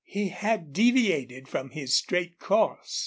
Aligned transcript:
He 0.03 0.29
had 0.29 0.73
deviated 0.73 1.47
from 1.47 1.69
his 1.69 1.93
straight 1.93 2.39
course. 2.39 2.99